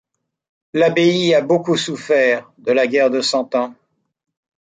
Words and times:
L'abbaye 0.73 1.35
a 1.35 1.41
beaucoup 1.41 1.77
souffert 1.77 2.51
de 2.57 2.71
la 2.71 2.87
guerre 2.87 3.11
de 3.11 3.21
Cent 3.21 3.53
Ans. 3.53 3.75